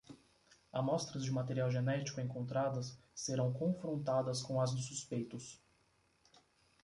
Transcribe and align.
Amostras 0.73 1.23
de 1.23 1.29
material 1.31 1.69
genético 1.69 2.19
encontradas 2.21 2.97
serão 3.13 3.53
confrontadas 3.53 4.41
com 4.41 4.59
as 4.59 4.71
dos 4.73 4.85
suspeitos 4.87 5.61